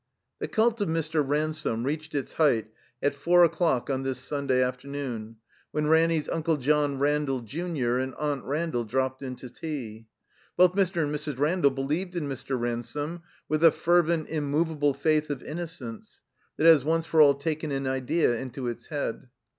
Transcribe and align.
The 0.39 0.47
cult 0.47 0.81
of 0.81 0.89
Mr. 0.89 1.23
Ransome 1.23 1.83
reached 1.83 2.15
its 2.15 2.33
height 2.33 2.71
at 3.03 3.13
four 3.13 3.43
o'clock 3.43 3.87
on 3.91 4.01
this 4.01 4.17
Sunday 4.17 4.59
afternoon, 4.59 5.35
when 5.69 5.85
Ranny's 5.85 6.27
Unde 6.27 6.59
John 6.59 6.97
Randall 6.97 7.43
(Jtmior) 7.43 8.03
and 8.03 8.15
Aunt 8.15 8.43
Randall 8.43 8.83
dropped 8.83 9.21
in 9.21 9.35
to 9.35 9.47
tea. 9.47 10.07
Both 10.57 10.73
Mr. 10.73 11.03
and 11.03 11.13
Mrs. 11.13 11.37
Randall 11.37 11.69
be 11.69 11.83
lieved 11.83 12.15
in 12.15 12.27
Mr. 12.27 12.59
Ransome 12.59 13.21
with 13.47 13.61
the 13.61 13.71
fervent, 13.71 14.27
immovable 14.29 14.95
faith 14.95 15.29
of 15.29 15.43
innocence 15.43 16.23
that 16.57 16.65
has 16.65 16.83
once 16.83 17.05
for 17.05 17.21
all 17.21 17.35
taken 17.35 17.71
an 17.71 17.85
idea 17.85 18.35
into 18.37 18.69
its 18.69 18.87
head. 18.87 19.29